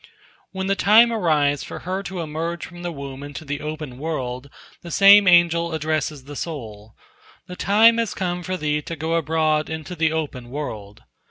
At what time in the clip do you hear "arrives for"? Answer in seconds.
1.13-1.81